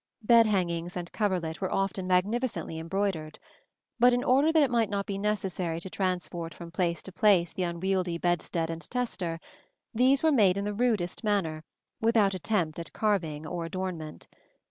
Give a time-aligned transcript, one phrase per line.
[0.23, 3.37] Bed hangings and coverlet were often magnificently embroidered;
[3.99, 7.53] but in order that it might not be necessary to transport from place to place
[7.53, 9.39] the unwieldy bedstead and tester,
[9.93, 11.63] these were made in the rudest manner,
[11.99, 14.27] without attempt at carving or adornment.